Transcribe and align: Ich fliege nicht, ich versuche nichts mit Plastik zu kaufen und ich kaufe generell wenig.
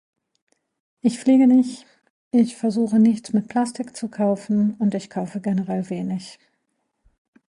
Ich 1.01 1.19
fliege 1.19 1.45
nicht, 1.45 1.85
ich 2.31 2.55
versuche 2.57 2.97
nichts 2.97 3.33
mit 3.33 3.47
Plastik 3.49 3.95
zu 3.95 4.07
kaufen 4.09 4.73
und 4.79 4.95
ich 4.95 5.11
kaufe 5.11 5.41
generell 5.41 5.91
wenig. 5.91 6.39